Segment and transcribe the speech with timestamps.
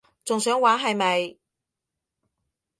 [0.25, 1.37] 仲想玩係咪？